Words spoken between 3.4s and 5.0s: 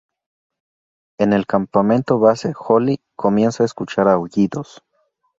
a escuchar aullidos.